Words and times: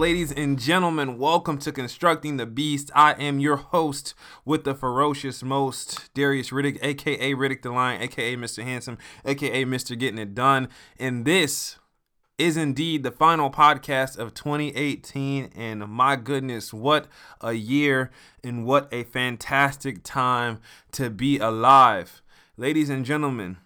ladies 0.00 0.32
and 0.32 0.58
gentlemen? 0.58 1.18
Welcome 1.18 1.58
to 1.58 1.70
Constructing 1.70 2.38
the 2.38 2.46
Beast. 2.46 2.90
I 2.94 3.12
am 3.12 3.38
your 3.38 3.56
host 3.56 4.14
with 4.46 4.64
the 4.64 4.74
ferocious 4.74 5.42
most, 5.42 6.14
Darius 6.14 6.48
Riddick, 6.48 6.78
aka 6.80 7.34
Riddick 7.34 7.60
the 7.60 7.70
Lion, 7.70 8.00
aka 8.00 8.34
Mr. 8.34 8.62
Handsome, 8.62 8.96
aka 9.26 9.62
Mr. 9.66 9.98
Getting 9.98 10.18
It 10.18 10.34
Done. 10.34 10.68
And 10.98 11.26
this 11.26 11.76
is 12.38 12.56
indeed 12.56 13.02
the 13.02 13.10
final 13.10 13.50
podcast 13.50 14.16
of 14.16 14.32
2018. 14.32 15.50
And 15.54 15.86
my 15.86 16.16
goodness, 16.16 16.72
what 16.72 17.06
a 17.42 17.52
year 17.52 18.10
and 18.42 18.64
what 18.64 18.88
a 18.90 19.04
fantastic 19.04 20.02
time 20.02 20.60
to 20.92 21.10
be 21.10 21.38
alive. 21.38 22.22
Ladies 22.56 22.88
and 22.88 23.04
gentlemen, 23.04 23.58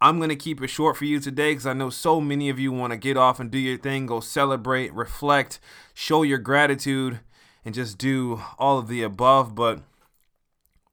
I'm 0.00 0.18
going 0.18 0.28
to 0.28 0.36
keep 0.36 0.62
it 0.62 0.68
short 0.68 0.96
for 0.96 1.06
you 1.06 1.20
today 1.20 1.52
because 1.52 1.66
I 1.66 1.72
know 1.72 1.88
so 1.88 2.20
many 2.20 2.50
of 2.50 2.58
you 2.58 2.70
want 2.70 2.92
to 2.92 2.98
get 2.98 3.16
off 3.16 3.40
and 3.40 3.50
do 3.50 3.58
your 3.58 3.78
thing, 3.78 4.06
go 4.06 4.20
celebrate, 4.20 4.92
reflect, 4.92 5.58
show 5.94 6.22
your 6.22 6.38
gratitude, 6.38 7.20
and 7.64 7.74
just 7.74 7.96
do 7.96 8.42
all 8.58 8.78
of 8.78 8.88
the 8.88 9.02
above. 9.02 9.54
But 9.54 9.80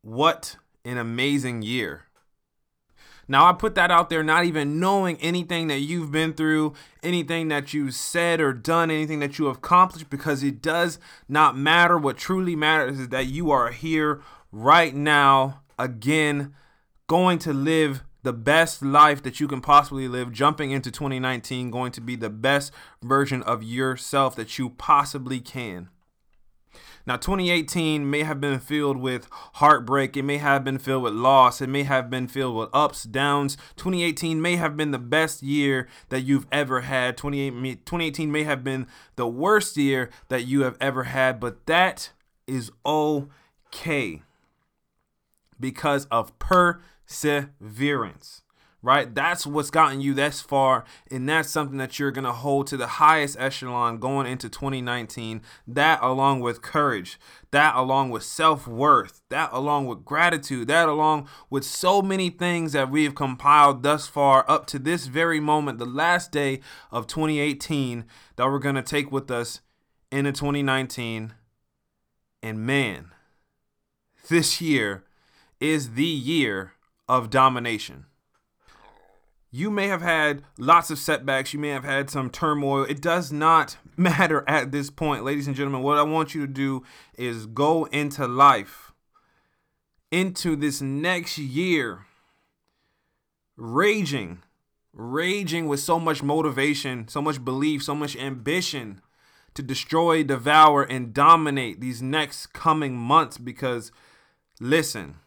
what 0.02 0.56
an 0.86 0.98
amazing 0.98 1.64
year! 1.64 2.04
Now, 3.28 3.46
I 3.46 3.54
put 3.54 3.76
that 3.76 3.92
out 3.92 4.10
there 4.10 4.24
not 4.24 4.46
even 4.46 4.80
knowing 4.80 5.18
anything 5.18 5.68
that 5.68 5.80
you've 5.80 6.12
been 6.12 6.34
through, 6.34 6.74
anything 7.02 7.48
that 7.50 7.74
you've 7.74 7.96
said 7.96 8.42
or 8.42 8.52
done, 8.52 8.92
anything 8.92 9.20
that 9.20 9.40
you 9.40 9.48
accomplished, 9.48 10.10
because 10.10 10.44
it 10.44 10.62
does 10.62 11.00
not 11.30 11.58
matter. 11.58 11.98
What 11.98 12.18
truly 12.18 12.56
matters 12.56 13.00
is 13.00 13.10
that 13.10 13.28
you 13.28 13.50
are 13.52 13.72
here 13.72 14.22
right 14.52 14.94
now, 14.94 15.62
again, 15.80 16.54
going 17.08 17.40
to 17.40 17.54
live 17.54 18.04
the 18.24 18.34
best 18.34 18.82
life 18.82 19.22
that 19.24 19.40
you 19.40 19.48
can 19.48 19.62
possibly 19.62 20.08
live, 20.08 20.32
jumping 20.32 20.72
into 20.72 20.90
2019, 20.90 21.70
going 21.70 21.92
to 21.92 22.02
be 22.02 22.16
the 22.16 22.30
best 22.30 22.74
version 23.02 23.44
of 23.44 23.64
yourself 23.64 24.36
that 24.36 24.58
you 24.58 24.72
possibly 24.72 25.40
can. 25.40 25.90
Now, 27.06 27.18
2018 27.18 28.10
may 28.10 28.24
have 28.24 28.40
been 28.40 28.60
filled 28.60 28.96
with 28.96 29.28
heartbreak. 29.56 30.16
It 30.16 30.24
may 30.24 30.38
have 30.38 30.64
been 30.64 30.78
filled 30.78 31.04
with 31.04 31.14
loss. 31.14 31.60
It 31.60 31.68
may 31.68 31.84
have 31.84 32.10
been 32.10 32.30
filled 32.30 32.56
with 32.56 32.70
ups, 32.72 33.04
downs. 33.04 33.58
2018 33.76 34.42
may 34.42 34.56
have 34.56 34.78
been 34.78 34.92
the 34.92 34.98
best 34.98 35.44
year 35.44 35.90
that 36.08 36.22
you've 36.22 36.48
ever 36.50 36.82
had. 36.82 37.18
2018 37.18 38.32
may 38.32 38.44
have 38.44 38.64
been 38.64 38.88
the 39.18 39.28
worst 39.28 39.76
year 39.76 40.10
that 40.30 40.46
you 40.46 40.62
have 40.62 40.78
ever 40.80 41.04
had, 41.04 41.42
but 41.42 41.66
that 41.66 42.12
is 42.48 42.72
okay 42.86 44.22
because 45.60 46.06
of 46.06 46.38
perseverance 47.08 48.44
right? 48.84 49.16
That's 49.16 49.48
what's 49.48 49.72
gotten 49.72 50.02
you 50.02 50.14
this 50.14 50.42
far, 50.42 50.84
and 51.10 51.28
that's 51.28 51.50
something 51.50 51.78
that 51.78 51.98
you're 51.98 52.12
going 52.12 52.26
to 52.26 52.34
hold 52.34 52.68
to 52.68 52.78
the 52.78 52.86
highest 52.86 53.38
echelon 53.40 53.98
going 53.98 54.28
into 54.28 54.50
2019. 54.50 55.42
That, 55.66 56.00
along 56.04 56.42
with 56.42 56.62
courage, 56.62 57.18
that, 57.52 57.76
along 57.76 58.12
with 58.12 58.24
self 58.24 58.68
worth, 58.68 59.22
that, 59.30 59.50
along 59.54 59.88
with 59.88 60.06
gratitude, 60.06 60.68
that, 60.68 60.90
along 60.90 61.30
with 61.50 61.64
so 61.64 62.02
many 62.02 62.30
things 62.30 62.74
that 62.74 62.92
we 62.92 63.06
have 63.06 63.16
compiled 63.16 63.82
thus 63.82 64.06
far 64.06 64.46
up 64.50 64.68
to 64.68 64.78
this 64.78 65.08
very 65.08 65.40
moment, 65.40 65.80
the 65.80 65.86
last 65.86 66.32
day 66.32 66.60
of 66.92 67.08
2018, 67.08 68.04
that 68.36 68.46
we're 68.46 68.60
going 68.60 68.76
to 68.76 68.84
take 68.84 69.12
with 69.12 69.32
us 69.32 69.62
into 70.12 70.34
2019. 70.34 71.34
And 72.44 72.60
man, 72.60 73.12
this 74.28 74.60
year 74.60 75.06
is 75.62 75.92
the 75.92 76.04
year 76.04 76.74
of 77.14 77.30
domination 77.30 78.06
you 79.56 79.70
may 79.70 79.88
have 79.88 80.02
had 80.02 80.42
lots 80.58 80.90
of 80.90 80.98
setbacks. 80.98 81.54
You 81.54 81.60
may 81.60 81.70
have 81.70 81.84
had 81.84 82.10
some 82.10 82.32
turmoil. 82.32 82.86
It 82.86 83.00
does 83.00 83.32
not 83.32 83.78
matter 83.98 84.44
at 84.48 84.72
this 84.72 84.90
point, 84.90 85.24
ladies 85.24 85.46
and 85.46 85.56
gentlemen. 85.56 85.84
What 85.84 86.00
I 86.00 86.02
want 86.02 86.34
you 86.34 86.42
to 86.42 86.52
do 86.52 86.84
is 87.18 87.46
go 87.46 87.86
into 87.86 88.28
life, 88.28 88.92
into 90.12 90.56
this 90.56 90.82
next 90.82 91.38
year, 91.38 92.08
raging, 93.56 94.42
raging 94.92 95.68
with 95.68 95.82
so 95.82 96.00
much 96.00 96.24
motivation, 96.24 97.08
so 97.08 97.22
much 97.22 97.46
belief, 97.46 97.84
so 97.84 97.94
much 97.94 98.16
ambition 98.16 99.02
to 99.54 99.62
destroy, 99.62 100.24
devour, 100.24 100.82
and 100.82 101.14
dominate 101.14 101.80
these 101.80 102.02
next 102.02 102.54
coming 102.54 102.96
months. 102.96 103.38
Because, 103.38 103.92
listen, 104.60 105.18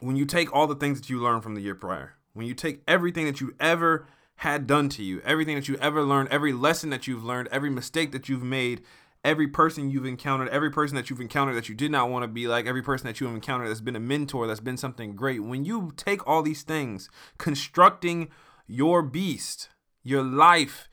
when 0.00 0.16
you 0.16 0.24
take 0.24 0.52
all 0.52 0.66
the 0.66 0.74
things 0.74 1.00
that 1.00 1.10
you 1.10 1.20
learned 1.20 1.42
from 1.42 1.54
the 1.54 1.60
year 1.60 1.74
prior, 1.74 2.14
when 2.32 2.46
you 2.46 2.54
take 2.54 2.82
everything 2.86 3.26
that 3.26 3.40
you 3.40 3.54
ever 3.60 4.06
had 4.36 4.66
done 4.66 4.88
to 4.90 5.02
you, 5.02 5.20
everything 5.24 5.54
that 5.54 5.68
you 5.68 5.76
ever 5.76 6.02
learned, 6.02 6.28
every 6.30 6.52
lesson 6.52 6.90
that 6.90 7.06
you've 7.06 7.24
learned, 7.24 7.48
every 7.52 7.70
mistake 7.70 8.12
that 8.12 8.28
you've 8.28 8.42
made, 8.42 8.82
every 9.24 9.46
person 9.48 9.90
you've 9.90 10.04
encountered, 10.04 10.48
every 10.48 10.70
person 10.70 10.96
that 10.96 11.08
you've 11.08 11.20
encountered 11.20 11.54
that 11.54 11.68
you 11.68 11.74
did 11.74 11.90
not 11.90 12.10
want 12.10 12.22
to 12.24 12.28
be 12.28 12.46
like, 12.46 12.66
every 12.66 12.82
person 12.82 13.06
that 13.06 13.20
you 13.20 13.26
have 13.26 13.34
encountered 13.34 13.68
that's 13.68 13.80
been 13.80 13.96
a 13.96 14.00
mentor, 14.00 14.46
that's 14.46 14.60
been 14.60 14.76
something 14.76 15.16
great. 15.16 15.42
When 15.42 15.64
you 15.64 15.92
take 15.96 16.26
all 16.26 16.42
these 16.42 16.62
things, 16.62 17.08
constructing 17.38 18.28
your 18.66 19.02
beast, 19.02 19.70
your 20.02 20.22
life, 20.22 20.88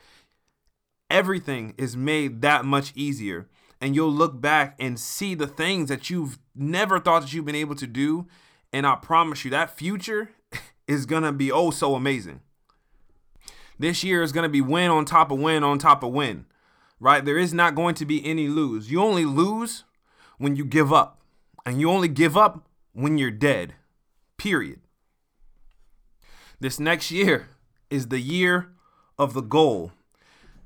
everything 1.09 1.73
is 1.77 1.97
made 1.97 2.41
that 2.41 2.63
much 2.63 2.93
easier. 2.95 3.49
And 3.81 3.95
you'll 3.95 4.13
look 4.13 4.39
back 4.39 4.75
and 4.79 4.99
see 4.99 5.33
the 5.33 5.47
things 5.47 5.89
that 5.89 6.09
you've 6.09 6.37
never 6.55 6.99
thought 6.99 7.23
that 7.23 7.33
you've 7.33 7.45
been 7.45 7.55
able 7.55 7.75
to 7.75 7.87
do. 7.87 8.27
And 8.73 8.87
I 8.87 8.95
promise 8.95 9.43
you, 9.43 9.51
that 9.51 9.77
future 9.77 10.31
is 10.87 11.05
going 11.05 11.23
to 11.23 11.31
be 11.31 11.51
oh 11.51 11.71
so 11.71 11.95
amazing. 11.95 12.41
This 13.77 14.03
year 14.03 14.21
is 14.21 14.31
going 14.31 14.43
to 14.43 14.49
be 14.49 14.61
win 14.61 14.91
on 14.91 15.05
top 15.05 15.31
of 15.31 15.39
win 15.39 15.63
on 15.63 15.79
top 15.79 16.03
of 16.03 16.11
win, 16.11 16.45
right? 16.99 17.25
There 17.25 17.37
is 17.37 17.53
not 17.53 17.75
going 17.75 17.95
to 17.95 18.05
be 18.05 18.23
any 18.25 18.47
lose. 18.47 18.91
You 18.91 19.01
only 19.01 19.25
lose 19.25 19.85
when 20.37 20.55
you 20.55 20.65
give 20.65 20.93
up, 20.93 21.19
and 21.65 21.79
you 21.79 21.89
only 21.89 22.07
give 22.07 22.37
up 22.37 22.67
when 22.93 23.17
you're 23.17 23.31
dead, 23.31 23.73
period. 24.37 24.81
This 26.59 26.79
next 26.79 27.09
year 27.09 27.47
is 27.89 28.07
the 28.09 28.19
year 28.19 28.69
of 29.17 29.33
the 29.33 29.41
goal. 29.41 29.91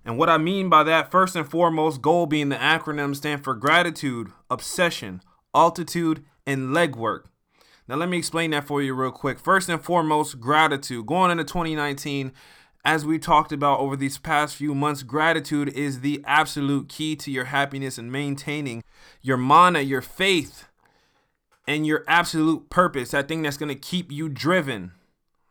And 0.04 0.18
what 0.18 0.30
I 0.30 0.38
mean 0.38 0.70
by 0.70 0.84
that, 0.84 1.10
first 1.10 1.36
and 1.36 1.50
foremost, 1.50 2.02
goal 2.02 2.26
being 2.26 2.50
the 2.50 2.58
acronym 2.58 3.16
stand 3.16 3.44
for 3.44 3.56
gratitude, 3.56 4.32
obsession, 4.50 5.22
altitude, 5.56 6.24
and 6.46 6.76
legwork. 6.76 7.24
Now, 7.88 7.96
let 7.96 8.10
me 8.10 8.18
explain 8.18 8.52
that 8.52 8.66
for 8.66 8.82
you 8.82 8.96
real 8.96 9.12
quick. 9.12 9.40
First 9.40 9.70
and 9.70 9.82
foremost, 9.82 10.40
gratitude. 10.40 11.06
Going 11.06 11.30
into 11.30 11.44
2019, 11.44 12.32
as 12.84 13.06
we 13.06 13.20
talked 13.20 13.52
about 13.52 13.80
over 13.80 13.96
these 13.96 14.18
past 14.18 14.56
few 14.56 14.74
months, 14.74 15.04
gratitude 15.04 15.70
is 15.70 16.02
the 16.02 16.24
absolute 16.26 16.90
key 16.90 17.16
to 17.18 17.30
your 17.30 17.46
happiness 17.46 18.00
and 18.00 18.12
maintaining 18.12 18.84
your 19.22 19.38
mana, 19.38 19.82
your 19.82 20.02
faith, 20.02 20.68
and 21.68 21.86
your 21.86 22.04
absolute 22.08 22.72
purpose. 22.72 23.12
That 23.12 23.28
thing 23.28 23.44
that's 23.44 23.58
going 23.58 23.70
to 23.70 23.76
keep 23.76 24.12
you 24.12 24.30
driven, 24.30 24.92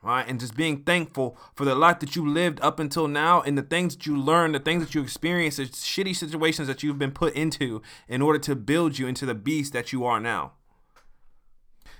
right? 0.03 0.27
And 0.27 0.41
just 0.41 0.57
being 0.57 0.79
thankful 0.79 1.37
for 1.55 1.65
the 1.65 1.77
life 1.77 2.01
that 2.01 2.17
you 2.17 2.29
lived 2.29 2.61
up 2.63 2.81
until 2.81 3.07
now 3.07 3.43
and 3.43 3.57
the 3.57 3.63
things 3.63 3.95
that 3.95 4.07
you 4.07 4.17
learned, 4.17 4.57
the 4.57 4.61
things 4.61 4.85
that 4.85 4.95
you 4.95 5.03
experienced, 5.03 5.59
the 5.59 5.65
shitty 5.65 6.17
situations 6.17 6.67
that 6.67 6.83
you've 6.83 6.99
been 6.99 7.13
put 7.13 7.35
into 7.35 7.81
in 8.09 8.23
order 8.23 8.41
to 8.41 8.57
build 8.57 8.99
you 8.99 9.07
into 9.07 9.25
the 9.25 9.37
beast 9.37 9.73
that 9.73 9.93
you 9.93 10.05
are 10.05 10.19
now. 10.19 10.53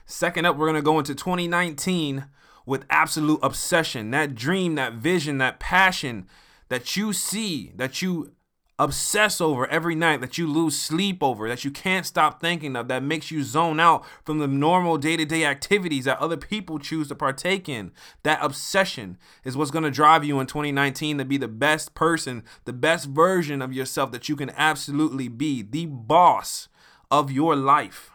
Second 0.07 0.45
up, 0.45 0.57
we're 0.57 0.67
going 0.67 0.77
to 0.77 0.83
go 0.83 0.99
into 0.99 1.15
2019 1.15 2.27
with 2.67 2.85
absolute 2.91 3.41
obsession. 3.43 4.11
That 4.11 4.35
dream, 4.35 4.75
that 4.75 4.95
vision, 4.95 5.39
that 5.39 5.59
passion 5.61 6.27
that 6.69 6.97
you 6.97 7.13
see, 7.13 7.73
that 7.77 8.03
you 8.03 8.33
obsess 8.79 9.41
over 9.41 9.67
every 9.69 9.95
night, 9.95 10.21
that 10.21 10.37
you 10.37 10.47
lose 10.47 10.77
sleep 10.77 11.23
over, 11.23 11.49
that 11.49 11.65
you 11.65 11.71
can't 11.71 12.05
stop 12.05 12.41
thinking 12.41 12.75
of, 12.75 12.89
that 12.89 13.03
makes 13.03 13.31
you 13.31 13.43
zone 13.43 13.79
out 13.79 14.05
from 14.25 14.39
the 14.39 14.49
normal 14.49 14.99
day 14.99 15.17
to 15.17 15.25
day 15.25 15.45
activities 15.45 16.05
that 16.05 16.19
other 16.19 16.37
people 16.37 16.79
choose 16.79 17.09
to 17.09 17.15
partake 17.15 17.69
in. 17.69 17.93
That 18.25 18.41
obsession 18.43 19.17
is 19.45 19.57
what's 19.57 19.71
going 19.71 19.85
to 19.85 19.91
drive 19.91 20.25
you 20.25 20.41
in 20.41 20.47
2019 20.47 21.19
to 21.19 21.25
be 21.25 21.37
the 21.37 21.49
best 21.49 21.95
person, 21.95 22.43
the 22.65 22.73
best 22.73 23.07
version 23.07 23.63
of 23.63 23.73
yourself 23.73 24.11
that 24.13 24.29
you 24.29 24.37
can 24.37 24.51
absolutely 24.51 25.29
be, 25.29 25.63
the 25.63 25.87
boss 25.87 26.69
of 27.11 27.31
your 27.31 27.55
life. 27.55 28.14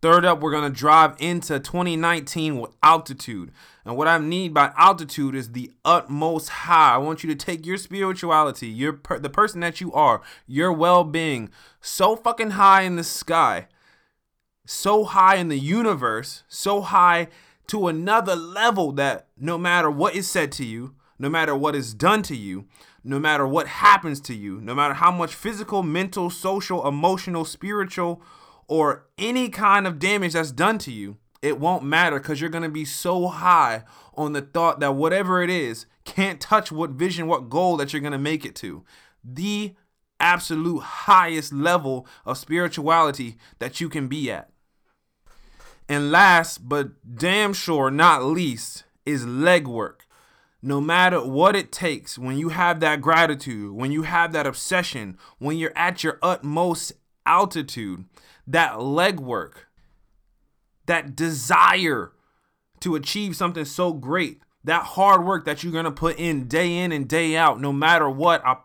Third 0.00 0.24
up, 0.24 0.40
we're 0.40 0.52
going 0.52 0.70
to 0.72 0.78
drive 0.78 1.16
into 1.18 1.58
2019 1.58 2.60
with 2.60 2.70
altitude. 2.84 3.50
And 3.84 3.96
what 3.96 4.06
I 4.06 4.18
mean 4.18 4.52
by 4.52 4.72
altitude 4.76 5.34
is 5.34 5.52
the 5.52 5.72
utmost 5.84 6.48
high. 6.50 6.94
I 6.94 6.98
want 6.98 7.24
you 7.24 7.28
to 7.30 7.34
take 7.34 7.66
your 7.66 7.78
spirituality, 7.78 8.68
your 8.68 8.92
per- 8.92 9.18
the 9.18 9.28
person 9.28 9.60
that 9.60 9.80
you 9.80 9.92
are, 9.92 10.22
your 10.46 10.72
well-being 10.72 11.50
so 11.80 12.14
fucking 12.14 12.50
high 12.50 12.82
in 12.82 12.94
the 12.94 13.02
sky, 13.02 13.66
so 14.64 15.02
high 15.02 15.34
in 15.34 15.48
the 15.48 15.58
universe, 15.58 16.44
so 16.46 16.80
high 16.80 17.26
to 17.66 17.88
another 17.88 18.36
level 18.36 18.92
that 18.92 19.26
no 19.36 19.58
matter 19.58 19.90
what 19.90 20.14
is 20.14 20.30
said 20.30 20.52
to 20.52 20.64
you, 20.64 20.94
no 21.18 21.28
matter 21.28 21.56
what 21.56 21.74
is 21.74 21.92
done 21.92 22.22
to 22.22 22.36
you, 22.36 22.66
no 23.02 23.18
matter 23.18 23.46
what 23.48 23.66
happens 23.66 24.20
to 24.20 24.34
you, 24.34 24.60
no 24.60 24.76
matter 24.76 24.94
how 24.94 25.10
much 25.10 25.34
physical, 25.34 25.82
mental, 25.82 26.30
social, 26.30 26.86
emotional, 26.86 27.44
spiritual, 27.44 28.22
or 28.68 29.06
any 29.18 29.48
kind 29.48 29.86
of 29.86 29.98
damage 29.98 30.34
that's 30.34 30.52
done 30.52 30.78
to 30.78 30.92
you, 30.92 31.16
it 31.42 31.58
won't 31.58 31.84
matter 31.84 32.18
because 32.18 32.40
you're 32.40 32.50
going 32.50 32.62
to 32.62 32.68
be 32.68 32.84
so 32.84 33.28
high 33.28 33.84
on 34.14 34.32
the 34.32 34.42
thought 34.42 34.80
that 34.80 34.94
whatever 34.94 35.42
it 35.42 35.50
is 35.50 35.86
can't 36.04 36.40
touch 36.40 36.70
what 36.70 36.90
vision, 36.90 37.26
what 37.26 37.48
goal 37.48 37.76
that 37.76 37.92
you're 37.92 38.02
going 38.02 38.12
to 38.12 38.18
make 38.18 38.44
it 38.44 38.54
to. 38.56 38.84
the 39.24 39.74
absolute 40.20 40.80
highest 40.80 41.52
level 41.52 42.06
of 42.26 42.38
spirituality 42.38 43.36
that 43.58 43.80
you 43.80 43.88
can 43.88 44.08
be 44.08 44.30
at. 44.30 44.50
And 45.88 46.10
last 46.10 46.68
but 46.68 46.90
damn 47.16 47.52
sure 47.52 47.90
not 47.90 48.24
least 48.24 48.84
is 49.06 49.24
legwork. 49.24 50.00
No 50.60 50.80
matter 50.80 51.24
what 51.24 51.54
it 51.54 51.70
takes, 51.70 52.18
when 52.18 52.36
you 52.36 52.48
have 52.48 52.80
that 52.80 53.00
gratitude, 53.00 53.72
when 53.72 53.92
you 53.92 54.02
have 54.02 54.32
that 54.32 54.46
obsession, 54.46 55.16
when 55.38 55.56
you're 55.56 55.76
at 55.76 56.02
your 56.02 56.18
utmost 56.20 56.92
altitude, 57.24 58.04
that 58.48 58.74
legwork, 58.74 59.52
that 60.86 61.14
desire 61.14 62.12
to 62.80 62.96
achieve 62.96 63.36
something 63.36 63.64
so 63.64 63.92
great, 63.92 64.40
that 64.64 64.82
hard 64.82 65.24
work 65.24 65.44
that 65.44 65.62
you're 65.62 65.72
going 65.72 65.84
to 65.84 65.90
put 65.90 66.18
in 66.18 66.48
day 66.48 66.76
in 66.76 66.92
and 66.92 67.08
day 67.08 67.36
out, 67.36 67.60
no 67.60 67.72
matter 67.72 68.08
what, 68.08 68.44
I 68.44 68.56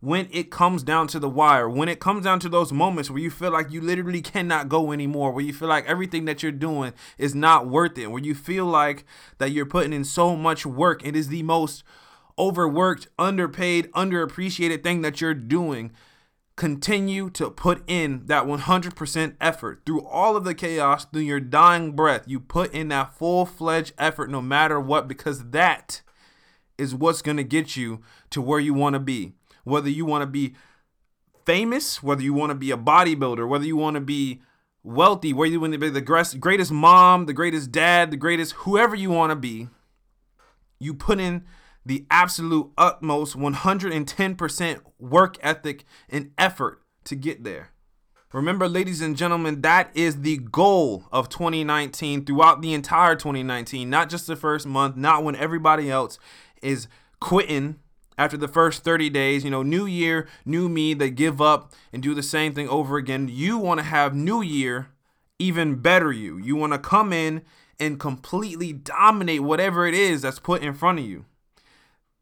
when 0.00 0.28
it 0.30 0.50
comes 0.50 0.84
down 0.84 1.08
to 1.08 1.18
the 1.18 1.28
wire, 1.28 1.68
when 1.68 1.88
it 1.88 1.98
comes 1.98 2.24
down 2.24 2.38
to 2.40 2.48
those 2.48 2.72
moments 2.72 3.10
where 3.10 3.18
you 3.18 3.30
feel 3.30 3.50
like 3.50 3.72
you 3.72 3.80
literally 3.80 4.22
cannot 4.22 4.68
go 4.68 4.92
anymore, 4.92 5.32
where 5.32 5.44
you 5.44 5.52
feel 5.52 5.68
like 5.68 5.84
everything 5.86 6.24
that 6.24 6.42
you're 6.42 6.52
doing 6.52 6.92
is 7.16 7.34
not 7.34 7.66
worth 7.66 7.98
it, 7.98 8.06
where 8.08 8.22
you 8.22 8.34
feel 8.34 8.64
like 8.64 9.04
that 9.38 9.50
you're 9.50 9.66
putting 9.66 9.92
in 9.92 10.04
so 10.04 10.36
much 10.36 10.64
work, 10.64 11.04
it 11.04 11.16
is 11.16 11.28
the 11.28 11.42
most 11.42 11.82
overworked, 12.38 13.08
underpaid, 13.18 13.90
underappreciated 13.90 14.84
thing 14.84 15.02
that 15.02 15.20
you're 15.20 15.34
doing. 15.34 15.90
Continue 16.58 17.30
to 17.30 17.50
put 17.50 17.82
in 17.86 18.26
that 18.26 18.44
100% 18.44 19.36
effort 19.40 19.82
through 19.86 20.04
all 20.04 20.36
of 20.36 20.44
the 20.44 20.54
chaos, 20.54 21.06
through 21.06 21.22
your 21.22 21.40
dying 21.40 21.92
breath. 21.92 22.24
You 22.26 22.40
put 22.40 22.74
in 22.74 22.88
that 22.88 23.14
full 23.14 23.46
fledged 23.46 23.94
effort 23.96 24.28
no 24.28 24.42
matter 24.42 24.78
what, 24.78 25.08
because 25.08 25.50
that 25.50 26.02
is 26.76 26.94
what's 26.94 27.22
going 27.22 27.36
to 27.38 27.44
get 27.44 27.76
you 27.76 28.02
to 28.30 28.42
where 28.42 28.60
you 28.60 28.74
want 28.74 28.94
to 28.94 29.00
be 29.00 29.32
whether 29.68 29.90
you 29.90 30.04
want 30.04 30.22
to 30.22 30.26
be 30.26 30.54
famous, 31.44 32.02
whether 32.02 32.22
you 32.22 32.32
want 32.32 32.50
to 32.50 32.54
be 32.54 32.70
a 32.70 32.76
bodybuilder, 32.76 33.48
whether 33.48 33.64
you 33.64 33.76
want 33.76 33.94
to 33.94 34.00
be 34.00 34.42
wealthy, 34.82 35.32
whether 35.32 35.52
you 35.52 35.60
want 35.60 35.72
to 35.72 35.78
be 35.78 35.88
the 35.88 36.00
greatest 36.00 36.72
mom, 36.72 37.26
the 37.26 37.32
greatest 37.32 37.70
dad, 37.70 38.10
the 38.10 38.16
greatest 38.16 38.52
whoever 38.52 38.96
you 38.96 39.10
want 39.10 39.30
to 39.30 39.36
be, 39.36 39.68
you 40.78 40.94
put 40.94 41.20
in 41.20 41.44
the 41.88 42.06
absolute 42.10 42.70
utmost 42.76 43.34
110% 43.34 44.80
work 44.98 45.36
ethic 45.40 45.84
and 46.10 46.30
effort 46.36 46.82
to 47.04 47.16
get 47.16 47.44
there. 47.44 47.70
Remember, 48.34 48.68
ladies 48.68 49.00
and 49.00 49.16
gentlemen, 49.16 49.62
that 49.62 49.90
is 49.94 50.20
the 50.20 50.36
goal 50.36 51.04
of 51.10 51.30
2019 51.30 52.26
throughout 52.26 52.60
the 52.60 52.74
entire 52.74 53.16
2019, 53.16 53.88
not 53.88 54.10
just 54.10 54.26
the 54.26 54.36
first 54.36 54.66
month, 54.66 54.96
not 54.96 55.24
when 55.24 55.34
everybody 55.34 55.90
else 55.90 56.18
is 56.60 56.88
quitting 57.20 57.78
after 58.18 58.36
the 58.36 58.48
first 58.48 58.84
30 58.84 59.08
days, 59.08 59.42
you 59.42 59.50
know, 59.50 59.62
new 59.62 59.86
year, 59.86 60.28
new 60.44 60.68
me, 60.68 60.92
they 60.92 61.08
give 61.08 61.40
up 61.40 61.72
and 61.90 62.02
do 62.02 62.14
the 62.14 62.22
same 62.22 62.52
thing 62.52 62.68
over 62.68 62.98
again. 62.98 63.28
You 63.30 63.56
want 63.56 63.78
to 63.78 63.84
have 63.84 64.14
new 64.14 64.42
year 64.42 64.88
even 65.38 65.76
better 65.76 66.12
you. 66.12 66.36
You 66.36 66.54
want 66.54 66.74
to 66.74 66.78
come 66.78 67.14
in 67.14 67.42
and 67.80 67.98
completely 67.98 68.74
dominate 68.74 69.40
whatever 69.40 69.86
it 69.86 69.94
is 69.94 70.20
that's 70.20 70.38
put 70.38 70.62
in 70.62 70.74
front 70.74 70.98
of 70.98 71.06
you. 71.06 71.24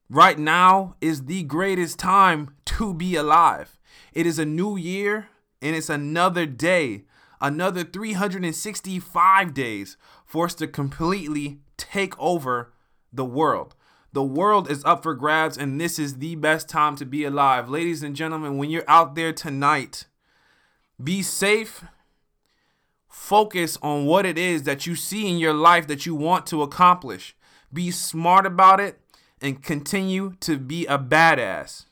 Right 0.08 0.38
now 0.38 0.94
is 1.00 1.25
the 1.25 1.43
greatest 1.43 1.99
time 1.99 2.55
to 2.67 2.94
be 2.94 3.17
alive. 3.17 3.76
It 4.12 4.25
is 4.25 4.38
a 4.38 4.44
new 4.44 4.76
year 4.76 5.29
and 5.61 5.75
it's 5.75 5.91
another 5.91 6.47
day, 6.47 7.05
another 7.41 7.82
365 7.82 9.53
days 9.53 9.97
for 10.25 10.44
us 10.47 10.55
to 10.56 10.69
completely 10.69 11.58
take 11.76 12.19
over 12.20 12.73
the 13.12 13.25
world. 13.25 13.75
The 14.12 14.23
world 14.23 14.70
is 14.70 14.85
up 14.85 15.03
for 15.03 15.14
grabs, 15.14 15.58
and 15.58 15.79
this 15.79 15.99
is 15.99 16.19
the 16.19 16.37
best 16.37 16.70
time 16.70 16.97
to 16.97 17.05
be 17.05 17.25
alive. 17.25 17.69
Ladies 17.69 18.02
and 18.02 18.17
gentlemen, 18.17 18.56
when 18.56 18.70
you're 18.70 18.88
out 18.88 19.14
there 19.14 19.32
tonight, 19.32 20.06
be 21.02 21.20
safe. 21.20 21.85
Focus 23.09 23.76
on 23.82 24.06
what 24.06 24.25
it 24.25 24.38
is 24.38 24.62
that 24.62 24.87
you 24.87 24.94
see 24.94 25.29
in 25.29 25.37
your 25.37 25.52
life 25.52 25.87
that 25.88 26.06
you 26.06 26.14
want 26.14 26.47
to 26.47 26.62
accomplish. 26.62 27.37
Be 27.73 27.91
smart 27.91 28.47
about 28.47 28.81
it 28.81 29.00
and 29.41 29.62
continue 29.62 30.35
to 30.41 30.59
be 30.59 30.87
a 30.87 30.99
badass. 30.99 31.85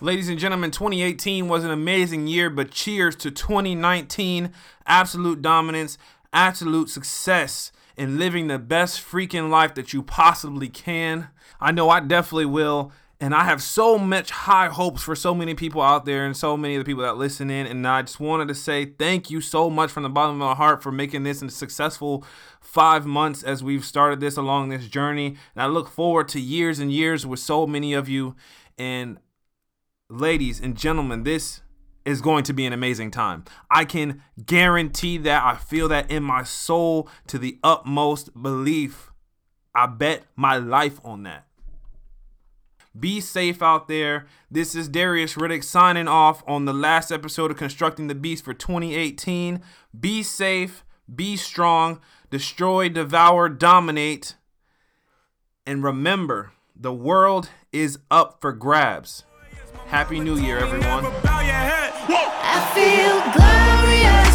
Ladies 0.00 0.28
and 0.28 0.38
gentlemen, 0.38 0.70
2018 0.70 1.48
was 1.48 1.64
an 1.64 1.70
amazing 1.70 2.28
year, 2.28 2.48
but 2.48 2.70
cheers 2.70 3.16
to 3.16 3.30
2019. 3.30 4.52
Absolute 4.86 5.42
dominance, 5.42 5.98
absolute 6.32 6.88
success 6.88 7.72
in 7.96 8.18
living 8.18 8.46
the 8.46 8.58
best 8.58 9.00
freaking 9.00 9.50
life 9.50 9.74
that 9.74 9.92
you 9.92 10.02
possibly 10.02 10.68
can. 10.68 11.28
I 11.60 11.72
know 11.72 11.90
I 11.90 12.00
definitely 12.00 12.46
will. 12.46 12.92
And 13.20 13.34
I 13.34 13.44
have 13.44 13.60
so 13.60 13.98
much 13.98 14.30
high 14.30 14.68
hopes 14.68 15.02
for 15.02 15.16
so 15.16 15.34
many 15.34 15.52
people 15.54 15.82
out 15.82 16.04
there 16.04 16.24
and 16.24 16.36
so 16.36 16.56
many 16.56 16.76
of 16.76 16.80
the 16.80 16.84
people 16.84 17.02
that 17.02 17.16
listen 17.16 17.50
in. 17.50 17.66
And 17.66 17.86
I 17.86 18.02
just 18.02 18.20
wanted 18.20 18.46
to 18.46 18.54
say 18.54 18.84
thank 18.84 19.28
you 19.28 19.40
so 19.40 19.68
much 19.68 19.90
from 19.90 20.04
the 20.04 20.08
bottom 20.08 20.40
of 20.40 20.48
my 20.48 20.54
heart 20.54 20.84
for 20.84 20.92
making 20.92 21.24
this 21.24 21.42
a 21.42 21.50
successful 21.50 22.24
five 22.60 23.06
months 23.06 23.42
as 23.42 23.62
we've 23.62 23.84
started 23.84 24.20
this 24.20 24.36
along 24.36 24.68
this 24.68 24.86
journey. 24.86 25.36
And 25.56 25.62
I 25.62 25.66
look 25.66 25.88
forward 25.88 26.28
to 26.28 26.40
years 26.40 26.78
and 26.78 26.92
years 26.92 27.26
with 27.26 27.40
so 27.40 27.66
many 27.66 27.92
of 27.92 28.08
you. 28.08 28.36
And 28.78 29.18
ladies 30.08 30.60
and 30.60 30.76
gentlemen, 30.76 31.24
this 31.24 31.62
is 32.04 32.20
going 32.20 32.44
to 32.44 32.52
be 32.52 32.66
an 32.66 32.72
amazing 32.72 33.10
time. 33.10 33.44
I 33.68 33.84
can 33.84 34.22
guarantee 34.46 35.18
that. 35.18 35.42
I 35.44 35.56
feel 35.56 35.88
that 35.88 36.08
in 36.08 36.22
my 36.22 36.44
soul 36.44 37.08
to 37.26 37.36
the 37.36 37.58
utmost 37.64 38.40
belief. 38.40 39.10
I 39.74 39.86
bet 39.86 40.22
my 40.36 40.56
life 40.56 41.00
on 41.04 41.24
that. 41.24 41.47
Be 42.98 43.20
safe 43.20 43.62
out 43.62 43.86
there. 43.86 44.26
This 44.50 44.74
is 44.74 44.88
Darius 44.88 45.34
Riddick 45.34 45.62
signing 45.62 46.08
off 46.08 46.42
on 46.46 46.64
the 46.64 46.72
last 46.72 47.12
episode 47.12 47.50
of 47.50 47.56
Constructing 47.56 48.06
the 48.06 48.14
Beast 48.14 48.44
for 48.44 48.54
2018. 48.54 49.60
Be 49.98 50.22
safe, 50.22 50.84
be 51.14 51.36
strong, 51.36 52.00
destroy, 52.30 52.88
devour, 52.88 53.48
dominate. 53.48 54.36
And 55.66 55.84
remember, 55.84 56.52
the 56.74 56.94
world 56.94 57.50
is 57.72 57.98
up 58.10 58.40
for 58.40 58.52
grabs. 58.52 59.24
Happy 59.88 60.18
New 60.18 60.36
Year, 60.36 60.58
everyone. 60.58 61.04
I 62.50 62.60
feel 62.74 63.20
glorious. 63.32 64.27